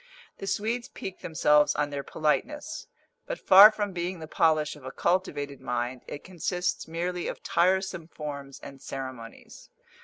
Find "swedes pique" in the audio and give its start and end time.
0.47-1.19